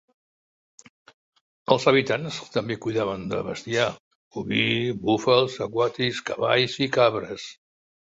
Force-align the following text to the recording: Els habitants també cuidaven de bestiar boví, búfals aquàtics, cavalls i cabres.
Els 1.73 1.83
habitants 1.91 2.39
també 2.55 2.77
cuidaven 2.85 3.25
de 3.33 3.41
bestiar 3.49 3.85
boví, 4.39 4.63
búfals 5.03 5.59
aquàtics, 5.67 6.23
cavalls 6.31 6.79
i 6.87 6.89
cabres. 6.97 7.47